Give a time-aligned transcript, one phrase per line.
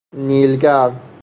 [0.27, 0.89] نیل گر